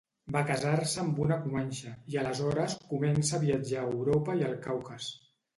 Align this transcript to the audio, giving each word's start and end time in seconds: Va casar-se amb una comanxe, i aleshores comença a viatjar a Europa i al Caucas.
Va 0.35 0.39
casar-se 0.45 1.01
amb 1.01 1.19
una 1.25 1.37
comanxe, 1.43 1.93
i 2.15 2.19
aleshores 2.23 2.79
comença 2.95 3.39
a 3.39 3.41
viatjar 3.47 3.85
a 3.85 3.93
Europa 3.93 4.39
i 4.41 4.45
al 4.49 4.61
Caucas. 4.69 5.13